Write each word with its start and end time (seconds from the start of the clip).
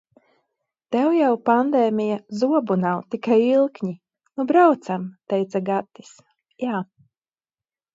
Tev 0.95 1.09
jau, 1.15 1.29
pandēmija, 1.49 2.17
zobu 2.41 2.79
nav, 2.85 3.03
tikai 3.17 3.39
ilkņi. 3.45 3.93
"Nu 4.35 4.49
braucam!" 4.55 5.09
teica 5.35 5.67
Gatis. 5.73 6.21
Jā. 6.69 6.87